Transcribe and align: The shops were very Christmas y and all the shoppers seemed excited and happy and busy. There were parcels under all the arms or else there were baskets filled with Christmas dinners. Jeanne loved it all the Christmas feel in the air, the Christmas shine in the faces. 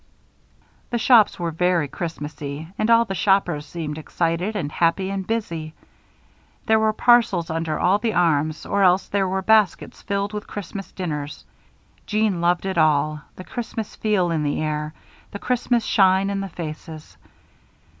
The 0.89 0.97
shops 0.97 1.39
were 1.39 1.51
very 1.51 1.87
Christmas 1.87 2.35
y 2.41 2.73
and 2.75 2.89
all 2.89 3.05
the 3.05 3.13
shoppers 3.13 3.67
seemed 3.67 3.99
excited 3.99 4.55
and 4.55 4.71
happy 4.71 5.11
and 5.11 5.27
busy. 5.27 5.75
There 6.65 6.79
were 6.79 6.91
parcels 6.91 7.51
under 7.51 7.77
all 7.79 7.99
the 7.99 8.15
arms 8.15 8.65
or 8.65 8.81
else 8.81 9.07
there 9.07 9.27
were 9.27 9.43
baskets 9.43 10.01
filled 10.01 10.33
with 10.33 10.47
Christmas 10.47 10.91
dinners. 10.91 11.45
Jeanne 12.07 12.41
loved 12.41 12.65
it 12.65 12.79
all 12.79 13.21
the 13.35 13.43
Christmas 13.43 13.95
feel 13.95 14.31
in 14.31 14.41
the 14.41 14.59
air, 14.59 14.95
the 15.29 15.37
Christmas 15.37 15.85
shine 15.85 16.31
in 16.31 16.39
the 16.39 16.49
faces. 16.49 17.15